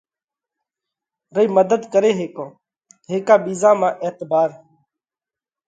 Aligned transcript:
رئي 1.35 1.47
مڌت 1.55 1.81
ڪري 1.93 2.11
هيڪونه؟ 2.19 2.57
هيڪا 3.11 3.35
ٻِيزا 3.45 3.71
مانه 3.79 3.97
اعتبار 4.03 4.49